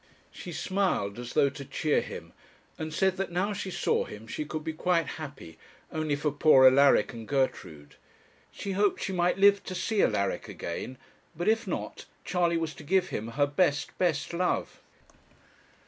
She 0.31 0.51
smiled 0.51 1.19
as 1.19 1.33
though 1.33 1.51
to 1.51 1.63
cheer 1.63 2.01
him, 2.01 2.33
and 2.79 2.91
said 2.91 3.17
that 3.17 3.31
now 3.31 3.53
she 3.53 3.69
saw 3.69 4.05
him 4.05 4.25
she 4.25 4.45
could 4.45 4.63
be 4.63 4.73
quite 4.73 5.05
happy, 5.21 5.59
only 5.91 6.15
for 6.15 6.31
poor 6.31 6.65
Alaric 6.65 7.13
and 7.13 7.27
Gertrude. 7.27 7.97
She 8.51 8.71
hoped 8.71 9.03
she 9.03 9.13
might 9.13 9.37
live 9.37 9.63
to 9.65 9.75
see 9.75 10.01
Alaric 10.01 10.49
again; 10.49 10.97
but 11.37 11.47
if 11.47 11.67
not, 11.67 12.05
Charley 12.25 12.57
was 12.57 12.73
to 12.73 12.83
give 12.83 13.09
him 13.09 13.27
her 13.37 13.45
best 13.45 13.95
best 13.99 14.33
love. 14.33 14.81